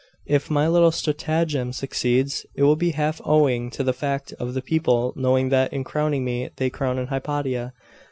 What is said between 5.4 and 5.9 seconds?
that in